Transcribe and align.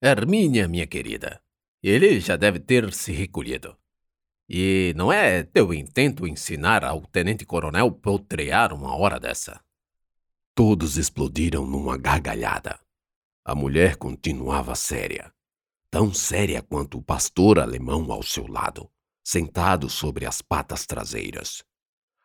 Hermínia, 0.00 0.68
minha 0.68 0.86
querida, 0.86 1.42
ele 1.82 2.20
já 2.20 2.36
deve 2.36 2.60
ter 2.60 2.92
se 2.92 3.10
recolhido. 3.10 3.76
E 4.48 4.94
não 4.96 5.12
é 5.12 5.42
teu 5.42 5.74
intento 5.74 6.24
ensinar 6.24 6.84
ao 6.84 7.04
tenente-coronel 7.04 7.90
potrear 7.90 8.72
uma 8.72 8.96
hora 8.96 9.18
dessa? 9.18 9.60
Todos 10.54 10.96
explodiram 10.96 11.66
numa 11.66 11.96
gargalhada. 11.98 12.78
A 13.44 13.56
mulher 13.56 13.96
continuava 13.96 14.76
séria, 14.76 15.32
tão 15.90 16.14
séria 16.14 16.62
quanto 16.62 16.98
o 16.98 17.02
pastor 17.02 17.58
alemão 17.58 18.12
ao 18.12 18.22
seu 18.22 18.46
lado, 18.46 18.88
sentado 19.24 19.90
sobre 19.90 20.24
as 20.26 20.40
patas 20.40 20.86
traseiras. 20.86 21.64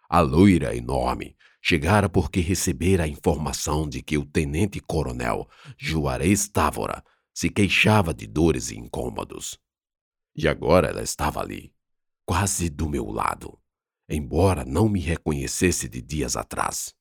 A 0.07 0.19
loira 0.19 0.75
enorme 0.75 1.35
chegara 1.59 2.07
porque 2.07 2.39
recebera 2.39 3.05
a 3.05 3.07
informação 3.07 3.89
de 3.89 4.03
que 4.03 4.15
o 4.15 4.25
tenente-coronel 4.25 5.49
Juarez 5.75 6.47
Távora 6.47 7.03
se 7.33 7.49
queixava 7.49 8.13
de 8.13 8.27
dores 8.27 8.69
e 8.69 8.77
incômodos. 8.77 9.57
E 10.35 10.47
agora 10.47 10.87
ela 10.87 11.01
estava 11.01 11.41
ali, 11.41 11.73
quase 12.25 12.69
do 12.69 12.89
meu 12.89 13.09
lado, 13.09 13.59
embora 14.09 14.63
não 14.63 14.87
me 14.87 14.99
reconhecesse 14.99 15.89
de 15.89 16.01
dias 16.01 16.35
atrás. 16.35 16.93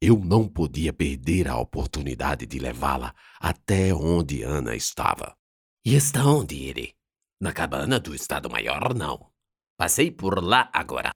Eu 0.00 0.18
não 0.18 0.48
podia 0.48 0.92
perder 0.92 1.48
a 1.48 1.58
oportunidade 1.58 2.46
de 2.46 2.58
levá-la 2.58 3.14
até 3.40 3.92
onde 3.92 4.42
Ana 4.42 4.76
estava. 4.76 5.36
E 5.84 5.94
está 5.94 6.24
onde 6.24 6.56
ele? 6.56 6.94
Na 7.40 7.52
cabana 7.52 7.98
do 7.98 8.14
Estado-Maior, 8.14 8.94
não. 8.94 9.30
Passei 9.76 10.10
por 10.10 10.42
lá 10.42 10.68
agora. 10.72 11.12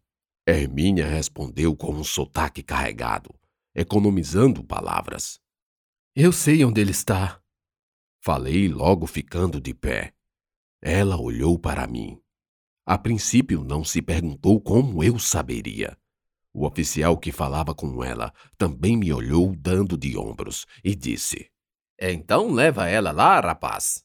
Hermínia 0.47 1.07
respondeu 1.07 1.77
com 1.77 1.93
um 1.93 2.05
sotaque 2.05 2.63
carregado, 2.63 3.35
economizando 3.74 4.65
palavras. 4.65 5.41
Eu 6.15 6.33
sei 6.33 6.65
onde 6.65 6.80
ele 6.80 6.91
está. 6.93 7.41
Falei 8.25 8.69
logo 8.69 9.05
ficando 9.05 9.61
de 9.61 9.75
pé. 9.75 10.15
Ela 10.80 11.21
olhou 11.21 11.59
para 11.59 11.89
mim. 11.89 12.23
A 12.87 12.96
princípio 12.96 13.65
não 13.65 13.83
se 13.83 14.01
perguntou 14.01 14.60
como 14.60 15.02
eu 15.02 15.19
saberia. 15.19 15.99
O 16.55 16.65
oficial 16.65 17.19
que 17.19 17.33
falava 17.33 17.74
com 17.74 18.05
ela 18.05 18.33
também 18.57 18.96
me 18.96 19.13
olhou 19.13 19.57
dando 19.57 19.99
de 19.99 20.16
ombros 20.16 20.66
e 20.85 20.95
disse: 20.95 21.51
Então 22.01 22.52
leva 22.52 22.88
ela 22.88 23.11
lá, 23.11 23.41
rapaz. 23.41 24.05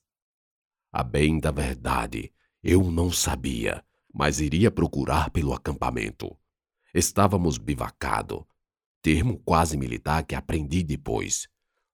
A 0.91 1.03
bem 1.03 1.39
da 1.39 1.51
verdade, 1.51 2.33
eu 2.63 2.89
não 2.89 3.11
sabia, 3.11 3.85
mas 4.11 4.39
iria 4.39 4.71
procurar 4.71 5.29
pelo 5.29 5.53
acampamento. 5.53 6.35
Estávamos 6.91 7.59
bivacado, 7.59 8.47
termo 8.99 9.37
quase 9.45 9.77
militar 9.77 10.25
que 10.25 10.33
aprendi 10.33 10.81
depois, 10.81 11.47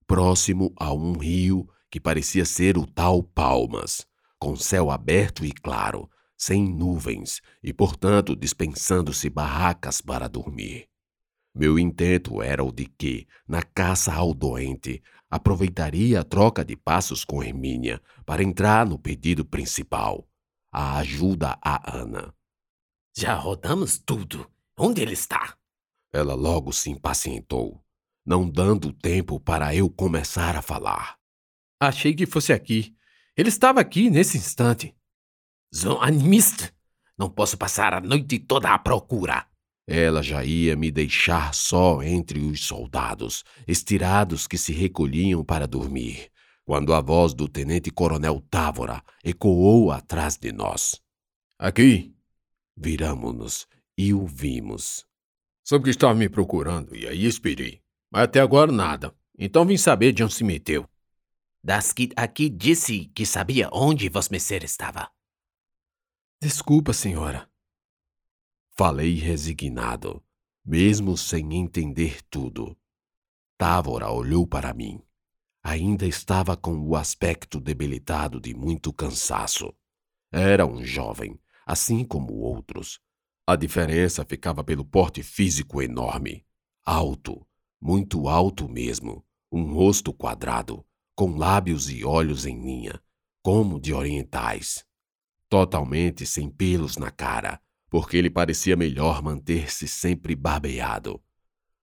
próximo 0.07 0.73
a 0.77 0.93
um 0.93 1.17
rio 1.17 1.67
que 1.93 1.99
parecia 1.99 2.43
ser 2.43 2.75
o 2.75 2.87
tal 2.87 3.21
Palmas, 3.21 4.03
com 4.39 4.55
céu 4.55 4.89
aberto 4.89 5.45
e 5.45 5.51
claro, 5.51 6.09
sem 6.35 6.67
nuvens 6.67 7.39
e, 7.61 7.71
portanto, 7.71 8.35
dispensando-se 8.35 9.29
barracas 9.29 10.01
para 10.01 10.27
dormir. 10.27 10.89
Meu 11.53 11.77
intento 11.77 12.41
era 12.41 12.63
o 12.63 12.71
de 12.71 12.87
que, 12.87 13.27
na 13.47 13.61
caça 13.61 14.11
ao 14.11 14.33
doente, 14.33 15.03
aproveitaria 15.29 16.21
a 16.21 16.23
troca 16.23 16.65
de 16.65 16.75
passos 16.75 17.23
com 17.23 17.43
Hermínia 17.43 18.01
para 18.25 18.41
entrar 18.41 18.87
no 18.87 18.97
pedido 18.97 19.45
principal, 19.45 20.27
a 20.71 20.97
ajuda 20.97 21.59
a 21.61 21.95
Ana. 21.95 22.33
Já 23.15 23.35
rodamos 23.35 23.99
tudo. 23.99 24.49
Onde 24.75 25.03
ele 25.03 25.13
está? 25.13 25.55
Ela 26.11 26.33
logo 26.33 26.73
se 26.73 26.89
impacientou, 26.89 27.85
não 28.25 28.49
dando 28.49 28.91
tempo 28.91 29.39
para 29.39 29.75
eu 29.75 29.87
começar 29.91 30.55
a 30.55 30.61
falar. 30.63 31.21
Achei 31.87 32.13
que 32.13 32.25
fosse 32.25 32.53
aqui. 32.53 32.95
Ele 33.35 33.49
estava 33.49 33.81
aqui 33.81 34.09
nesse 34.09 34.37
instante. 34.37 34.95
Zonanimist! 35.75 36.71
Não 37.17 37.29
posso 37.29 37.57
passar 37.57 37.93
a 37.93 37.99
noite 37.99 38.39
toda 38.39 38.73
à 38.73 38.79
procura. 38.79 39.45
Ela 39.85 40.23
já 40.23 40.45
ia 40.45 40.77
me 40.77 40.89
deixar 40.89 41.53
só 41.53 42.01
entre 42.01 42.39
os 42.39 42.65
soldados, 42.65 43.43
estirados 43.67 44.47
que 44.47 44.57
se 44.57 44.71
recolhiam 44.71 45.43
para 45.43 45.67
dormir, 45.67 46.31
quando 46.63 46.93
a 46.93 47.01
voz 47.01 47.33
do 47.33 47.49
tenente-coronel 47.49 48.41
Távora 48.49 49.03
ecoou 49.21 49.91
atrás 49.91 50.37
de 50.37 50.53
nós. 50.53 51.01
Aqui! 51.59 52.15
Viramos-nos 52.77 53.67
e 53.97 54.13
o 54.13 54.25
vimos. 54.25 55.05
Soube 55.65 55.83
que 55.83 55.89
estava 55.89 56.15
me 56.15 56.29
procurando 56.29 56.95
e 56.95 57.05
aí 57.05 57.25
esperei. 57.25 57.81
Mas 58.09 58.23
até 58.23 58.39
agora 58.39 58.71
nada. 58.71 59.13
Então 59.37 59.65
vim 59.65 59.75
saber 59.75 60.13
de 60.13 60.23
onde 60.23 60.33
se 60.33 60.45
meteu. 60.45 60.87
Daskit 61.65 62.13
aqui 62.17 62.49
disse 62.49 63.05
que 63.15 63.25
sabia 63.25 63.69
onde 63.71 64.09
Vosmecer 64.09 64.65
estava. 64.65 65.09
Desculpa, 66.41 66.91
senhora. 66.91 67.49
Falei 68.75 69.13
resignado, 69.13 70.21
mesmo 70.65 71.15
sem 71.15 71.53
entender 71.55 72.21
tudo. 72.23 72.77
Távora 73.57 74.11
olhou 74.11 74.45
para 74.45 74.73
mim. 74.73 75.01
Ainda 75.63 76.05
estava 76.05 76.57
com 76.57 76.77
o 76.81 76.97
aspecto 76.97 77.61
debilitado 77.61 78.41
de 78.41 78.53
muito 78.53 78.91
cansaço. 78.91 79.73
Era 80.29 80.65
um 80.65 80.83
jovem, 80.83 81.39
assim 81.65 82.03
como 82.03 82.33
outros. 82.33 82.99
A 83.47 83.55
diferença 83.55 84.25
ficava 84.25 84.65
pelo 84.65 84.83
porte 84.83 85.23
físico 85.23 85.81
enorme. 85.81 86.45
Alto, 86.85 87.47
muito 87.79 88.27
alto 88.27 88.67
mesmo, 88.67 89.25
um 89.49 89.73
rosto 89.73 90.11
quadrado, 90.11 90.85
com 91.15 91.37
lábios 91.37 91.89
e 91.89 92.03
olhos 92.03 92.45
em 92.45 92.61
linha, 92.61 93.01
como 93.41 93.79
de 93.79 93.93
orientais. 93.93 94.85
Totalmente 95.49 96.25
sem 96.25 96.49
pelos 96.49 96.97
na 96.97 97.11
cara, 97.11 97.61
porque 97.89 98.17
ele 98.17 98.29
parecia 98.29 98.75
melhor 98.75 99.21
manter-se 99.21 99.87
sempre 99.87 100.35
barbeado. 100.35 101.21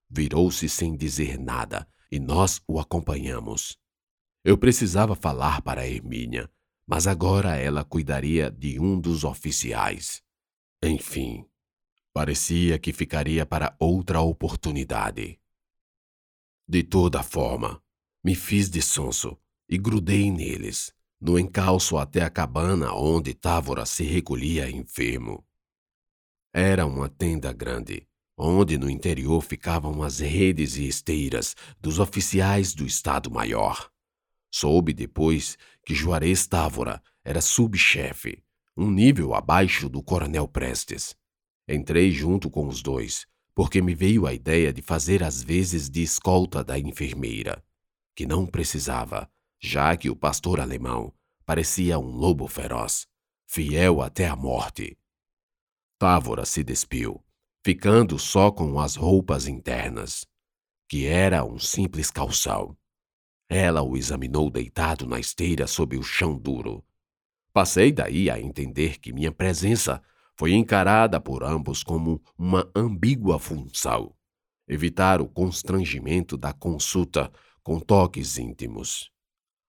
Virou-se 0.09 0.67
sem 0.67 0.95
dizer 0.95 1.39
nada 1.39 1.87
e 2.11 2.19
nós 2.19 2.61
o 2.67 2.79
acompanhamos. 2.79 3.79
Eu 4.43 4.57
precisava 4.57 5.15
falar 5.15 5.61
para 5.61 5.87
Hermínia, 5.87 6.49
mas 6.85 7.07
agora 7.07 7.55
ela 7.55 7.85
cuidaria 7.85 8.51
de 8.51 8.79
um 8.79 8.99
dos 8.99 9.23
oficiais. 9.23 10.21
Enfim, 10.83 11.45
parecia 12.11 12.77
que 12.77 12.91
ficaria 12.91 13.45
para 13.45 13.73
outra 13.79 14.19
oportunidade. 14.19 15.39
De 16.67 16.83
toda 16.83 17.23
forma, 17.23 17.81
me 18.23 18.35
fiz 18.35 18.69
de 18.69 18.81
sonso 18.81 19.35
e 19.67 19.77
grudei 19.77 20.29
neles, 20.29 20.93
no 21.19 21.39
encalço 21.39 21.97
até 21.97 22.21
a 22.21 22.29
cabana 22.29 22.93
onde 22.93 23.33
Távora 23.33 23.85
se 23.85 24.03
recolhia 24.03 24.69
enfermo. 24.69 25.43
Era 26.53 26.85
uma 26.85 27.09
tenda 27.09 27.51
grande, 27.51 28.07
onde 28.37 28.77
no 28.77 28.89
interior 28.89 29.41
ficavam 29.41 30.03
as 30.03 30.19
redes 30.19 30.75
e 30.77 30.87
esteiras 30.87 31.55
dos 31.79 31.97
oficiais 31.97 32.73
do 32.73 32.85
Estado-Maior. 32.85 33.89
Soube 34.51 34.93
depois 34.93 35.57
que 35.83 35.95
Juarez 35.95 36.45
Távora 36.45 37.01
era 37.23 37.41
subchefe, 37.41 38.43
um 38.77 38.91
nível 38.91 39.33
abaixo 39.33 39.89
do 39.89 40.03
coronel 40.03 40.47
Prestes. 40.47 41.15
Entrei 41.67 42.11
junto 42.11 42.49
com 42.49 42.67
os 42.67 42.83
dois, 42.83 43.25
porque 43.55 43.81
me 43.81 43.95
veio 43.95 44.27
a 44.27 44.33
ideia 44.33 44.71
de 44.73 44.81
fazer 44.81 45.23
as 45.23 45.41
vezes 45.41 45.89
de 45.89 46.03
escolta 46.03 46.63
da 46.63 46.77
enfermeira 46.77 47.63
que 48.15 48.25
não 48.25 48.45
precisava, 48.45 49.29
já 49.59 49.95
que 49.95 50.09
o 50.09 50.15
pastor 50.15 50.59
alemão 50.59 51.13
parecia 51.45 51.99
um 51.99 52.11
lobo 52.11 52.47
feroz, 52.47 53.07
fiel 53.47 54.01
até 54.01 54.27
a 54.27 54.35
morte. 54.35 54.97
Távora 55.99 56.45
se 56.45 56.63
despiu, 56.63 57.23
ficando 57.63 58.17
só 58.17 58.51
com 58.51 58.79
as 58.79 58.95
roupas 58.95 59.47
internas, 59.47 60.25
que 60.89 61.05
era 61.05 61.43
um 61.43 61.59
simples 61.59 62.09
calção. 62.09 62.75
Ela 63.47 63.81
o 63.81 63.95
examinou 63.95 64.49
deitado 64.49 65.05
na 65.05 65.19
esteira 65.19 65.67
sob 65.67 65.97
o 65.97 66.03
chão 66.03 66.37
duro. 66.37 66.83
Passei 67.53 67.91
daí 67.91 68.29
a 68.29 68.39
entender 68.39 68.97
que 68.97 69.11
minha 69.11 69.31
presença 69.31 70.01
foi 70.35 70.53
encarada 70.53 71.19
por 71.19 71.43
ambos 71.43 71.83
como 71.83 72.21
uma 72.37 72.69
ambígua 72.75 73.37
função. 73.37 74.15
Evitar 74.67 75.21
o 75.21 75.27
constrangimento 75.27 76.37
da 76.37 76.53
consulta 76.53 77.31
com 77.71 77.79
toques 77.79 78.37
íntimos. 78.37 79.09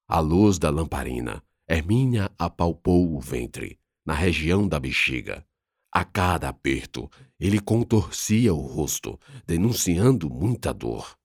À 0.09 0.19
luz 0.19 0.59
da 0.59 0.69
lamparina, 0.71 1.41
Hermínia 1.69 2.33
apalpou 2.37 3.15
o 3.15 3.21
ventre, 3.21 3.79
na 4.05 4.13
região 4.13 4.67
da 4.67 4.81
bexiga. 4.81 5.47
A 5.93 6.05
cada 6.05 6.49
aperto, 6.49 7.09
ele 7.39 7.61
contorcia 7.61 8.53
o 8.53 8.61
rosto, 8.61 9.21
denunciando 9.47 10.29
muita 10.29 10.75
dor. 10.75 11.17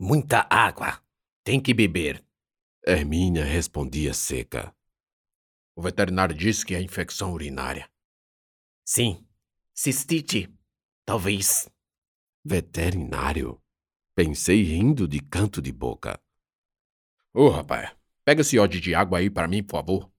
Muita 0.00 0.46
água. 0.48 1.02
Tem 1.44 1.60
que 1.60 1.74
beber. 1.74 2.24
Hermínia 2.86 3.44
respondia 3.44 4.14
seca. 4.14 4.74
O 5.76 5.82
veterinário 5.82 6.34
disse 6.34 6.64
que 6.64 6.74
é 6.74 6.80
infecção 6.80 7.34
urinária. 7.34 7.90
Sim. 8.86 9.22
Cistite. 9.74 10.48
Talvez. 11.04 11.68
Veterinário? 12.42 13.60
Pensei 14.16 14.62
rindo 14.62 15.06
de 15.06 15.20
canto 15.20 15.62
de 15.62 15.70
boca. 15.70 16.20
Ô, 17.32 17.42
oh, 17.42 17.50
rapaz, 17.50 17.96
Pega 18.26 18.40
esse 18.40 18.58
odre 18.58 18.80
de 18.80 18.92
água 18.92 19.18
aí 19.18 19.30
para 19.30 19.46
mim, 19.46 19.62
por 19.62 19.76
favor. 19.76 20.10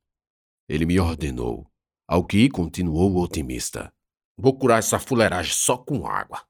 Ele 0.70 0.86
me 0.86 0.98
ordenou, 0.98 1.70
ao 2.08 2.24
que 2.24 2.48
continuou 2.48 3.18
otimista. 3.18 3.94
Vou 4.38 4.58
curar 4.58 4.80
essa 4.80 4.98
fuleiragem 4.98 5.52
só 5.52 5.78
com 5.78 6.08
água. 6.08 6.42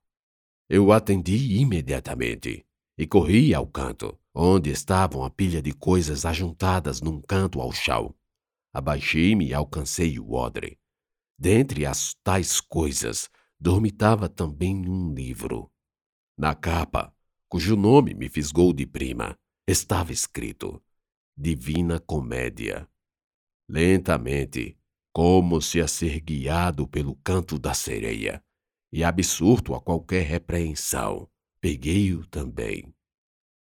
Eu 0.69 0.91
atendi 0.91 1.57
imediatamente 1.59 2.63
e 2.95 3.07
corri 3.07 3.55
ao 3.55 3.65
canto, 3.65 4.19
onde 4.35 4.69
estava 4.69 5.17
uma 5.17 5.31
pilha 5.31 5.59
de 5.59 5.71
coisas 5.71 6.25
ajuntadas 6.25 7.01
num 7.01 7.19
canto 7.19 7.59
ao 7.59 7.71
chão. 7.71 8.13
Abaixei-me 8.71 9.47
e 9.47 9.53
alcancei 9.55 10.19
o 10.19 10.33
odre. 10.33 10.77
Dentre 11.39 11.88
as 11.88 12.13
tais 12.23 12.61
coisas, 12.61 13.31
dormitava 13.59 14.29
também 14.29 14.88
um 14.88 15.11
livro. 15.11 15.71
Na 16.38 16.53
capa, 16.53 17.11
cujo 17.49 17.75
nome 17.75 18.13
me 18.13 18.29
fisgou 18.29 18.73
de 18.73 18.85
prima, 18.85 19.38
estava 19.67 20.11
escrito 20.11 20.81
Divina 21.35 21.99
Comédia. 21.99 22.88
Lentamente, 23.69 24.77
como 25.13 25.61
se 25.61 25.79
a 25.79 25.88
ser 25.88 26.19
guiado 26.19 26.88
pelo 26.88 27.15
canto 27.17 27.57
da 27.57 27.73
sereia, 27.73 28.44
e 28.91 29.03
absurdo 29.03 29.75
a 29.75 29.81
qualquer 29.81 30.25
repreensão, 30.25 31.29
peguei-o 31.59 32.25
também. 32.27 32.94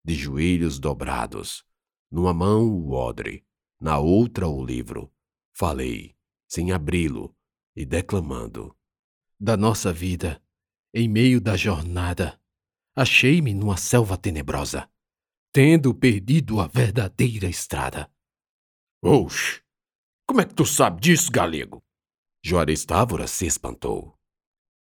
De 0.04 0.14
joelhos 0.14 0.78
dobrados, 0.78 1.64
numa 2.10 2.32
mão 2.32 2.68
o 2.68 2.92
odre, 2.92 3.44
na 3.80 3.98
outra 3.98 4.46
o 4.46 4.64
livro, 4.64 5.12
falei, 5.52 6.14
sem 6.48 6.72
abri-lo 6.72 7.36
e 7.74 7.84
declamando. 7.84 8.74
Da 9.38 9.56
nossa 9.56 9.92
vida, 9.92 10.42
em 10.94 11.08
meio 11.08 11.40
da 11.40 11.56
jornada, 11.56 12.40
achei-me 12.96 13.52
numa 13.52 13.76
selva 13.76 14.16
tenebrosa, 14.16 14.90
tendo 15.52 15.94
perdido 15.94 16.60
a 16.60 16.66
verdadeira 16.66 17.46
estrada. 17.46 18.10
Oxe, 19.04 19.60
como 20.26 20.40
é 20.40 20.46
que 20.46 20.54
tu 20.54 20.64
sabe 20.64 21.02
disso, 21.02 21.30
galego? 21.30 21.84
Juarez 22.42 22.86
Távora 22.86 23.26
se 23.26 23.46
espantou. 23.46 24.18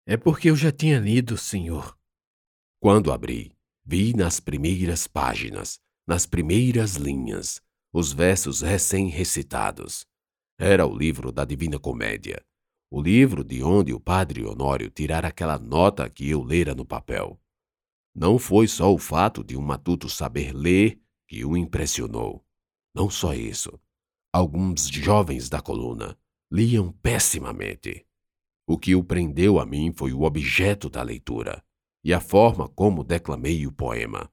É 0.06 0.16
porque 0.16 0.48
eu 0.50 0.56
já 0.56 0.70
tinha 0.70 1.00
lido, 1.00 1.36
senhor. 1.36 1.98
Quando 2.80 3.10
abri, 3.10 3.56
vi 3.84 4.14
nas 4.14 4.38
primeiras 4.38 5.08
páginas, 5.08 5.80
nas 6.06 6.24
primeiras 6.24 6.94
linhas, 6.94 7.60
os 7.92 8.12
versos 8.12 8.60
recém-recitados. 8.60 10.06
Era 10.58 10.86
o 10.86 10.96
livro 10.96 11.32
da 11.32 11.44
Divina 11.44 11.80
Comédia, 11.80 12.44
o 12.90 13.02
livro 13.02 13.42
de 13.42 13.62
onde 13.62 13.92
o 13.92 13.98
padre 13.98 14.44
Honório 14.44 14.88
tirara 14.88 15.28
aquela 15.28 15.58
nota 15.58 16.08
que 16.08 16.28
eu 16.30 16.42
lera 16.42 16.74
no 16.74 16.84
papel. 16.84 17.40
Não 18.14 18.38
foi 18.38 18.68
só 18.68 18.92
o 18.92 18.98
fato 18.98 19.42
de 19.42 19.56
um 19.56 19.62
matuto 19.62 20.08
saber 20.08 20.52
ler 20.54 21.00
que 21.26 21.44
o 21.44 21.56
impressionou. 21.56 22.44
Não 22.94 23.10
só 23.10 23.34
isso. 23.34 23.80
Alguns 24.32 24.86
jovens 24.88 25.48
da 25.48 25.60
coluna 25.60 26.16
liam 26.50 26.92
pessimamente. 26.92 28.06
O 28.66 28.78
que 28.78 28.94
o 28.94 29.02
prendeu 29.02 29.58
a 29.58 29.66
mim 29.66 29.92
foi 29.92 30.12
o 30.12 30.22
objeto 30.22 30.88
da 30.88 31.02
leitura 31.02 31.62
e 32.04 32.12
a 32.12 32.20
forma 32.20 32.68
como 32.68 33.02
declamei 33.02 33.66
o 33.66 33.72
poema. 33.72 34.30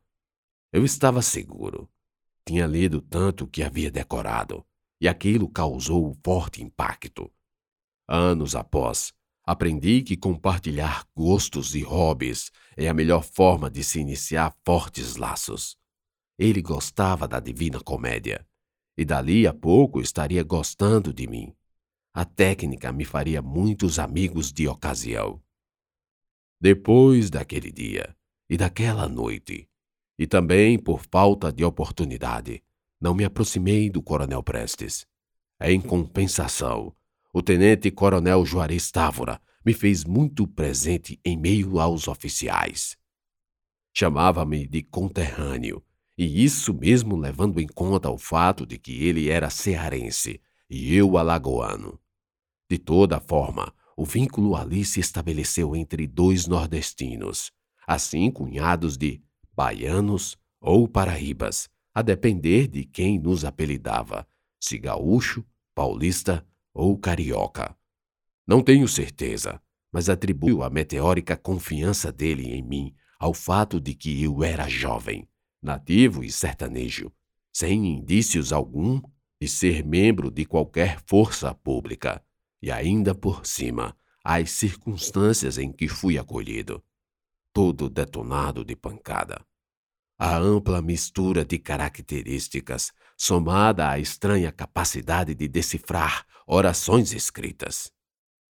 Eu 0.71 0.83
estava 0.83 1.21
seguro. 1.21 1.89
Tinha 2.45 2.67
lido 2.67 3.01
tanto 3.01 3.47
que 3.47 3.63
havia 3.63 3.89
decorado, 3.89 4.65
e 4.99 5.07
aquilo 5.07 5.47
causou 5.49 6.15
forte 6.23 6.61
impacto. 6.61 7.31
Anos 8.07 8.55
após, 8.55 9.13
aprendi 9.43 10.01
que 10.03 10.15
compartilhar 10.15 11.05
gostos 11.15 11.75
e 11.75 11.81
hobbies 11.81 12.51
é 12.77 12.87
a 12.87 12.93
melhor 12.93 13.23
forma 13.23 13.69
de 13.69 13.83
se 13.83 13.99
iniciar 13.99 14.55
fortes 14.65 15.15
laços. 15.15 15.77
Ele 16.37 16.61
gostava 16.61 17.27
da 17.27 17.39
Divina 17.39 17.79
Comédia, 17.79 18.45
e 18.97 19.05
dali 19.05 19.47
a 19.47 19.53
pouco 19.53 20.01
estaria 20.01 20.43
gostando 20.43 21.13
de 21.13 21.27
mim. 21.27 21.53
A 22.13 22.25
técnica 22.25 22.91
me 22.91 23.05
faria 23.05 23.41
muitos 23.41 23.99
amigos 23.99 24.51
de 24.51 24.67
ocasião. 24.67 25.41
Depois 26.59 27.29
daquele 27.29 27.71
dia 27.71 28.15
e 28.49 28.57
daquela 28.57 29.07
noite, 29.07 29.67
e 30.19 30.27
também 30.27 30.77
por 30.77 31.01
falta 31.11 31.51
de 31.51 31.63
oportunidade, 31.63 32.61
não 32.99 33.15
me 33.15 33.25
aproximei 33.25 33.89
do 33.89 34.03
Coronel 34.03 34.43
Prestes. 34.43 35.07
Em 35.59 35.81
compensação, 35.81 36.95
o 37.33 37.41
tenente-coronel 37.41 38.45
Juarez 38.45 38.91
Távora 38.91 39.41
me 39.65 39.73
fez 39.73 40.03
muito 40.03 40.47
presente 40.47 41.19
em 41.23 41.37
meio 41.37 41.79
aos 41.79 42.07
oficiais. 42.07 42.97
Chamava-me 43.93 44.67
de 44.67 44.81
conterrâneo, 44.83 45.83
e 46.17 46.43
isso 46.43 46.73
mesmo 46.73 47.15
levando 47.15 47.59
em 47.59 47.67
conta 47.67 48.09
o 48.09 48.17
fato 48.17 48.65
de 48.65 48.77
que 48.77 49.03
ele 49.05 49.29
era 49.29 49.49
cearense 49.49 50.41
e 50.69 50.95
eu 50.95 51.17
alagoano. 51.17 51.99
De 52.69 52.77
toda 52.77 53.19
forma, 53.19 53.73
o 53.95 54.05
vínculo 54.05 54.55
ali 54.55 54.83
se 54.83 54.99
estabeleceu 54.99 55.75
entre 55.75 56.07
dois 56.07 56.47
nordestinos, 56.47 57.51
assim 57.85 58.31
cunhados 58.31 58.97
de 58.97 59.21
baianos 59.53 60.37
ou 60.59 60.87
paraíbas, 60.87 61.69
a 61.93 62.01
depender 62.01 62.67
de 62.67 62.85
quem 62.85 63.19
nos 63.19 63.43
apelidava, 63.43 64.25
se 64.59 64.77
gaúcho, 64.77 65.45
paulista 65.75 66.45
ou 66.73 66.97
carioca. 66.97 67.75
Não 68.47 68.61
tenho 68.61 68.87
certeza, 68.87 69.61
mas 69.91 70.09
atribuo 70.09 70.63
a 70.63 70.69
meteórica 70.69 71.35
confiança 71.35 72.11
dele 72.11 72.53
em 72.53 72.61
mim 72.61 72.95
ao 73.19 73.33
fato 73.33 73.79
de 73.79 73.93
que 73.93 74.23
eu 74.23 74.43
era 74.43 74.67
jovem, 74.67 75.27
nativo 75.61 76.23
e 76.23 76.31
sertanejo, 76.31 77.11
sem 77.53 77.85
indícios 77.85 78.51
algum 78.51 79.01
de 79.39 79.47
ser 79.47 79.85
membro 79.85 80.31
de 80.31 80.45
qualquer 80.45 80.99
força 81.05 81.53
pública, 81.53 82.23
e 82.61 82.71
ainda 82.71 83.13
por 83.13 83.45
cima 83.45 83.95
as 84.23 84.51
circunstâncias 84.51 85.57
em 85.57 85.71
que 85.71 85.87
fui 85.87 86.17
acolhido, 86.17 86.83
todo 87.53 87.89
detonado 87.89 88.63
de 88.63 88.75
pancada. 88.75 89.43
A 90.23 90.37
ampla 90.37 90.83
mistura 90.83 91.43
de 91.43 91.57
características, 91.57 92.91
somada 93.17 93.89
à 93.89 93.97
estranha 93.97 94.51
capacidade 94.51 95.33
de 95.33 95.47
decifrar 95.47 96.27
orações 96.45 97.11
escritas. 97.11 97.91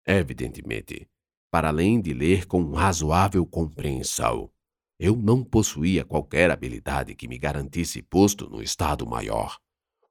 Evidentemente, 0.06 1.10
para 1.50 1.70
além 1.70 2.00
de 2.00 2.14
ler 2.14 2.46
com 2.46 2.72
razoável 2.72 3.44
compreensão, 3.48 4.52
eu 5.00 5.16
não 5.16 5.44
possuía 5.44 6.06
qualquer 6.06 6.52
habilidade 6.52 7.16
que 7.16 7.28
me 7.28 7.40
garantisse 7.40 8.00
posto 8.00 8.48
no 8.48 8.62
Estado-Maior, 8.62 9.58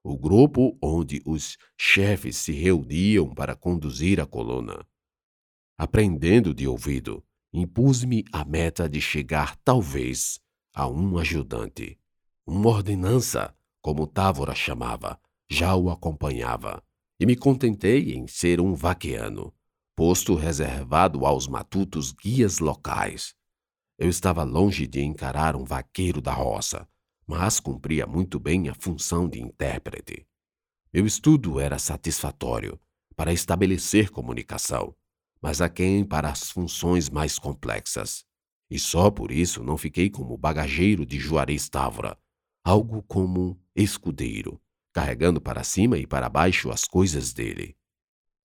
o 0.03 0.17
grupo 0.17 0.77
onde 0.83 1.21
os 1.25 1.57
chefes 1.79 2.35
se 2.35 2.51
reuniam 2.51 3.33
para 3.33 3.55
conduzir 3.55 4.19
a 4.19 4.25
coluna. 4.25 4.85
Aprendendo 5.77 6.53
de 6.53 6.67
ouvido, 6.67 7.23
impus-me 7.53 8.25
a 8.33 8.43
meta 8.43 8.89
de 8.89 8.99
chegar, 8.99 9.55
talvez, 9.63 10.43
a 10.75 10.89
um 10.89 11.17
ajudante. 11.17 11.97
Uma 12.45 12.69
ordenança, 12.69 13.55
como 13.81 14.05
Távora 14.05 14.53
chamava, 14.53 15.17
já 15.49 15.73
o 15.73 15.89
acompanhava, 15.89 16.83
e 17.17 17.25
me 17.25 17.37
contentei 17.37 18.13
em 18.13 18.27
ser 18.27 18.59
um 18.59 18.75
vaqueano, 18.75 19.53
posto 19.95 20.35
reservado 20.35 21.25
aos 21.25 21.47
matutos 21.47 22.11
guias 22.11 22.59
locais. 22.59 23.33
Eu 23.97 24.09
estava 24.09 24.43
longe 24.43 24.85
de 24.85 25.01
encarar 25.01 25.55
um 25.55 25.63
vaqueiro 25.63 26.21
da 26.21 26.33
roça, 26.33 26.85
mas 27.25 27.61
cumpria 27.61 28.05
muito 28.05 28.37
bem 28.37 28.67
a 28.67 28.75
função 28.75 29.29
de 29.29 29.41
intérprete. 29.41 30.27
Meu 30.93 31.05
estudo 31.05 31.57
era 31.57 31.79
satisfatório 31.79 32.77
para 33.15 33.31
estabelecer 33.31 34.09
comunicação, 34.09 34.93
mas 35.41 35.61
aquém 35.61 36.03
para 36.03 36.29
as 36.29 36.51
funções 36.51 37.09
mais 37.09 37.39
complexas. 37.39 38.25
E 38.69 38.79
só 38.79 39.11
por 39.11 39.31
isso 39.31 39.63
não 39.63 39.77
fiquei 39.77 40.09
como 40.09 40.37
bagageiro 40.37 41.05
de 41.05 41.19
Juarez 41.19 41.69
Távora, 41.69 42.17
algo 42.63 43.03
como 43.03 43.59
escudeiro, 43.75 44.59
carregando 44.91 45.39
para 45.39 45.63
cima 45.63 45.97
e 45.97 46.07
para 46.07 46.29
baixo 46.29 46.71
as 46.71 46.85
coisas 46.85 47.33
dele. 47.33 47.75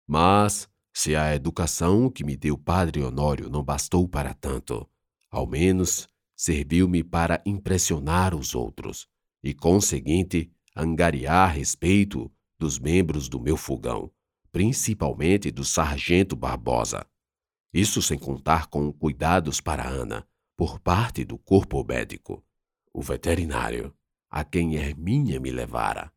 Mas, 0.06 0.68
se 0.92 1.14
a 1.14 1.34
educação 1.34 2.10
que 2.10 2.24
me 2.24 2.36
deu 2.36 2.58
Padre 2.58 3.02
Honório 3.02 3.48
não 3.48 3.62
bastou 3.62 4.08
para 4.08 4.34
tanto, 4.34 4.86
ao 5.30 5.46
menos 5.46 6.08
serviu-me 6.36 7.04
para 7.04 7.42
impressionar 7.46 8.34
os 8.34 8.54
outros 8.54 9.06
e, 9.42 9.54
conseguinte, 9.54 10.50
angariar 10.76 11.54
respeito 11.54 12.30
dos 12.58 12.78
membros 12.78 13.28
do 13.28 13.40
meu 13.40 13.56
fogão, 13.56 14.10
principalmente 14.50 15.50
do 15.50 15.64
sargento 15.64 16.34
Barbosa, 16.34 17.06
isso 17.72 18.02
sem 18.02 18.18
contar 18.18 18.66
com 18.66 18.92
cuidados 18.92 19.60
para 19.60 19.86
Ana, 19.86 20.26
por 20.56 20.78
parte 20.80 21.24
do 21.24 21.38
corpo 21.38 21.84
médico, 21.84 22.44
o 22.92 23.00
veterinário, 23.00 23.94
a 24.30 24.44
quem 24.44 24.74
Hermínia 24.74 25.40
me 25.40 25.50
levara. 25.50 26.12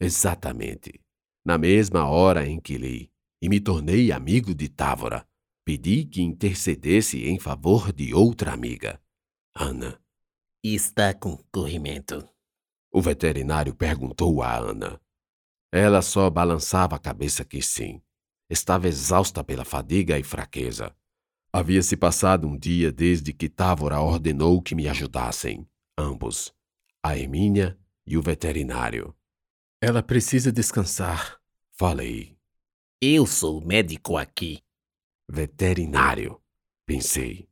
Exatamente. 0.00 1.00
Na 1.44 1.56
mesma 1.56 2.06
hora 2.06 2.46
em 2.46 2.60
que 2.60 2.76
li 2.76 3.10
e 3.40 3.48
me 3.48 3.60
tornei 3.60 4.12
amigo 4.12 4.54
de 4.54 4.68
Távora, 4.68 5.26
pedi 5.64 6.04
que 6.04 6.22
intercedesse 6.22 7.24
em 7.24 7.38
favor 7.38 7.92
de 7.92 8.14
outra 8.14 8.52
amiga, 8.52 9.00
Ana. 9.54 10.00
Está 10.62 11.14
com 11.14 11.36
corrimento. 11.52 12.28
O 12.92 13.00
veterinário 13.00 13.74
perguntou 13.74 14.42
a 14.42 14.56
Ana. 14.56 15.00
Ela 15.72 16.02
só 16.02 16.30
balançava 16.30 16.96
a 16.96 16.98
cabeça 16.98 17.44
que 17.44 17.60
sim. 17.62 18.02
Estava 18.48 18.86
exausta 18.86 19.42
pela 19.42 19.64
fadiga 19.64 20.18
e 20.18 20.22
fraqueza. 20.22 20.94
Havia 21.52 21.82
se 21.82 21.96
passado 21.96 22.46
um 22.46 22.56
dia 22.56 22.92
desde 22.92 23.32
que 23.32 23.48
Távora 23.48 24.00
ordenou 24.00 24.62
que 24.62 24.74
me 24.74 24.88
ajudassem, 24.88 25.66
ambos, 25.98 26.54
a 27.02 27.16
Hermínia 27.16 27.78
e 28.06 28.16
o 28.16 28.22
veterinário. 28.22 29.14
Ela 29.80 30.02
precisa 30.02 30.52
descansar, 30.52 31.40
falei. 31.72 32.36
Eu 33.00 33.26
sou 33.26 33.58
o 33.58 33.66
médico 33.66 34.16
aqui. 34.16 34.62
Veterinário, 35.28 36.40
pensei. 36.86 37.48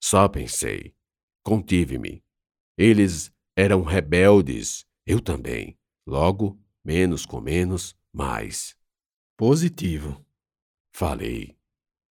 Só 0.00 0.28
pensei. 0.28 0.94
Contive-me. 1.44 2.24
Eles 2.76 3.32
eram 3.56 3.82
rebeldes, 3.82 4.84
eu 5.06 5.20
também. 5.20 5.78
Logo, 6.06 6.58
menos 6.84 7.24
com 7.24 7.40
menos, 7.40 7.94
mais. 8.12 8.76
Positivo. 9.36 10.24
Falei. 10.92 11.56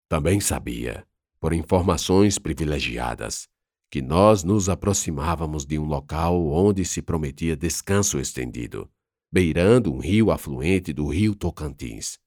Também 0.08 0.40
sabia, 0.40 1.06
por 1.40 1.52
informações 1.52 2.38
privilegiadas, 2.40 3.48
que 3.90 4.02
nós 4.02 4.44
nos 4.44 4.70
aproximávamos 4.70 5.66
de 5.66 5.80
um 5.80 5.86
local 5.86 6.48
onde 6.48 6.86
se 6.86 7.02
prometia 7.02 7.56
descanso 7.56 8.20
estendido, 8.20 8.90
beirando 9.32 9.92
um 9.92 10.00
rio 10.00 10.32
afluente 10.32 10.94
do 10.94 11.08
rio 11.08 11.36
Tocantins. 11.36 12.20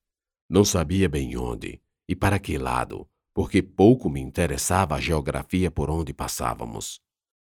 Não 0.49 0.65
sabia 0.65 1.09
bem 1.09 1.37
onde 1.37 1.81
e 2.09 2.17
para 2.17 2.39
que 2.39 2.59
lado, 2.59 3.09
porque 3.33 3.63
pouco 3.63 4.11
me 4.11 4.21
interessava 4.21 4.97
a 4.97 5.01
geografia 5.01 5.71
por 5.71 5.89
onde 5.89 6.13
passávamos. 6.13 7.01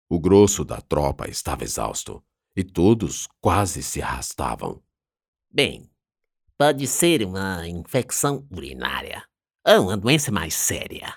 O 0.10 0.20
grosso 0.20 0.64
da 0.64 0.80
tropa 0.80 1.28
estava 1.28 1.64
exausto 1.64 2.24
e 2.56 2.64
todos 2.64 3.28
quase 3.42 3.84
se 3.84 4.02
arrastavam. 4.02 4.82
Bem, 5.52 5.90
pode 6.58 6.88
ser 6.88 7.24
uma 7.24 7.68
infecção 7.68 8.48
urinária 8.52 9.24
ou 9.66 9.84
uma 9.84 9.98
doença 9.98 10.32
mais 10.32 10.54
séria. 10.54 11.16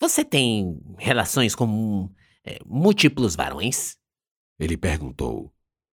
Você 0.00 0.24
tem 0.24 0.80
relações 0.98 1.54
com 1.54 2.10
é, 2.44 2.58
múltiplos 2.64 3.34
varões? 3.34 3.96
Ele 4.58 4.76
perguntou, 4.76 5.52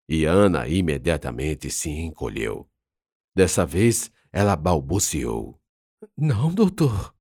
e 0.08 0.24
Ana 0.24 0.68
imediatamente 0.68 1.70
se 1.70 1.90
encolheu. 1.90 2.68
Dessa 3.34 3.64
vez, 3.64 4.10
ela 4.32 4.56
balbuciou. 4.56 5.60
Não, 6.16 6.52
doutor. 6.52 7.14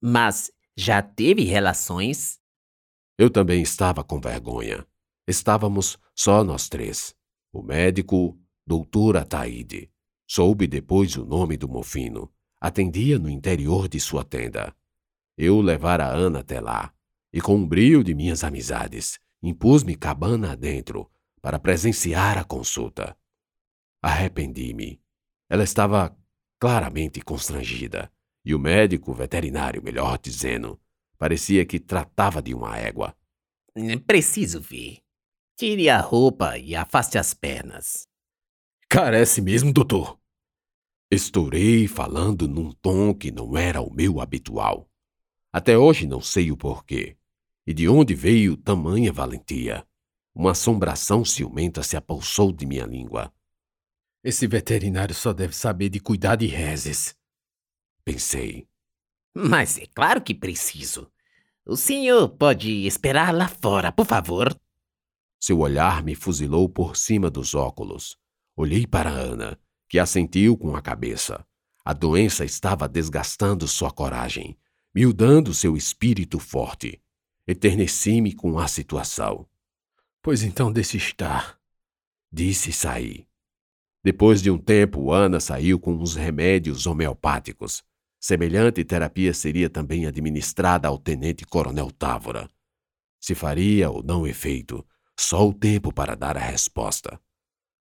Mas 0.00 0.52
já 0.76 1.02
teve 1.02 1.42
relações? 1.44 2.40
Eu 3.18 3.30
também 3.30 3.62
estava 3.62 4.02
com 4.02 4.20
vergonha. 4.20 4.86
Estávamos 5.28 5.98
só 6.14 6.42
nós 6.42 6.68
três. 6.68 7.14
O 7.52 7.62
médico, 7.62 8.38
doutor 8.66 9.16
Ataíde. 9.16 9.91
Soube 10.34 10.66
depois 10.66 11.14
o 11.18 11.26
nome 11.26 11.58
do 11.58 11.68
mofino. 11.68 12.32
Atendia 12.58 13.18
no 13.18 13.28
interior 13.28 13.86
de 13.86 14.00
sua 14.00 14.24
tenda. 14.24 14.74
Eu 15.36 15.60
levara 15.60 16.06
Ana 16.06 16.38
até 16.38 16.58
lá, 16.58 16.90
e 17.30 17.38
com 17.38 17.62
o 17.62 17.66
brilho 17.66 18.02
de 18.02 18.14
minhas 18.14 18.42
amizades, 18.42 19.18
impus-me 19.42 19.94
cabana 19.94 20.52
adentro 20.52 21.10
para 21.42 21.58
presenciar 21.58 22.38
a 22.38 22.44
consulta. 22.44 23.14
Arrependi-me. 24.00 25.02
Ela 25.50 25.64
estava 25.64 26.16
claramente 26.58 27.20
constrangida, 27.20 28.10
e 28.42 28.54
o 28.54 28.58
médico 28.58 29.12
veterinário, 29.12 29.82
melhor 29.82 30.18
dizendo, 30.18 30.80
parecia 31.18 31.66
que 31.66 31.78
tratava 31.78 32.40
de 32.40 32.54
uma 32.54 32.78
égua. 32.78 33.14
Preciso 34.06 34.62
ver. 34.62 35.02
Tire 35.58 35.90
a 35.90 36.00
roupa 36.00 36.56
e 36.56 36.74
afaste 36.74 37.18
as 37.18 37.34
pernas. 37.34 38.08
Carece 38.88 39.42
mesmo, 39.42 39.70
doutor. 39.74 40.21
Estourei 41.14 41.86
falando 41.86 42.48
num 42.48 42.72
tom 42.72 43.12
que 43.12 43.30
não 43.30 43.54
era 43.54 43.82
o 43.82 43.92
meu 43.92 44.18
habitual. 44.18 44.88
Até 45.52 45.76
hoje 45.76 46.06
não 46.06 46.22
sei 46.22 46.50
o 46.50 46.56
porquê. 46.56 47.18
E 47.66 47.74
de 47.74 47.86
onde 47.86 48.14
veio 48.14 48.56
tamanha 48.56 49.12
valentia? 49.12 49.86
Uma 50.34 50.52
assombração 50.52 51.22
ciumenta 51.22 51.82
se 51.82 51.98
apalsou 51.98 52.50
de 52.50 52.64
minha 52.64 52.86
língua. 52.86 53.30
Esse 54.24 54.46
veterinário 54.46 55.14
só 55.14 55.34
deve 55.34 55.54
saber 55.54 55.90
de 55.90 56.00
cuidar 56.00 56.36
de 56.36 56.46
reses. 56.46 57.14
Pensei. 58.02 58.66
Mas 59.34 59.76
é 59.76 59.84
claro 59.94 60.22
que 60.22 60.34
preciso. 60.34 61.12
O 61.66 61.76
senhor 61.76 62.30
pode 62.30 62.86
esperar 62.86 63.34
lá 63.34 63.48
fora, 63.48 63.92
por 63.92 64.06
favor? 64.06 64.58
Seu 65.38 65.58
olhar 65.58 66.02
me 66.02 66.14
fuzilou 66.14 66.70
por 66.70 66.96
cima 66.96 67.28
dos 67.28 67.54
óculos. 67.54 68.16
Olhei 68.56 68.86
para 68.86 69.10
Ana, 69.10 69.60
que 69.92 69.98
assentiu 69.98 70.56
com 70.56 70.74
a 70.74 70.80
cabeça. 70.80 71.46
A 71.84 71.92
doença 71.92 72.46
estava 72.46 72.88
desgastando 72.88 73.68
sua 73.68 73.90
coragem 73.90 74.56
miudando 74.94 75.52
seu 75.52 75.76
espírito 75.76 76.38
forte. 76.38 76.98
Eterneci-me 77.46 78.32
com 78.32 78.58
a 78.58 78.66
situação. 78.66 79.46
Pois 80.22 80.42
então 80.42 80.72
deixe 80.72 80.96
estar, 80.96 81.58
disse 82.32 82.70
e 82.70 82.72
saí. 82.72 83.26
Depois 84.02 84.40
de 84.40 84.50
um 84.50 84.56
tempo, 84.56 85.12
Ana 85.12 85.40
saiu 85.40 85.78
com 85.78 85.92
uns 85.92 86.14
remédios 86.14 86.86
homeopáticos. 86.86 87.84
Semelhante 88.18 88.82
terapia 88.84 89.34
seria 89.34 89.68
também 89.68 90.06
administrada 90.06 90.88
ao 90.88 90.96
tenente-coronel 90.96 91.90
Távora. 91.90 92.48
Se 93.20 93.34
faria 93.34 93.90
ou 93.90 94.02
não 94.02 94.26
efeito, 94.26 94.82
só 95.18 95.46
o 95.46 95.52
tempo 95.52 95.92
para 95.92 96.16
dar 96.16 96.38
a 96.38 96.40
resposta. 96.40 97.20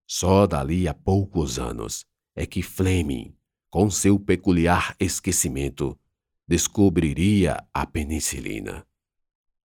Só 0.06 0.46
dali 0.46 0.86
a 0.86 0.94
poucos 0.94 1.58
anos 1.58 2.04
é 2.34 2.46
que 2.46 2.62
Fleming, 2.62 3.34
com 3.68 3.90
seu 3.90 4.20
peculiar 4.20 4.94
esquecimento, 5.00 5.98
descobriria 6.46 7.66
a 7.74 7.84
penicilina. 7.84 8.86